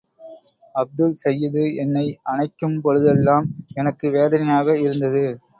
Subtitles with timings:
[0.75, 5.25] அப்துல் சையிது என்னை அணைக்கும் பொழுதெல்லாம் எனக்கு வேதனையாக இருந்தது.